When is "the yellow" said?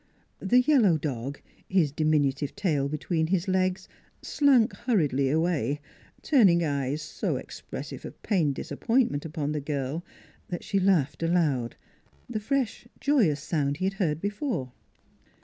0.39-0.97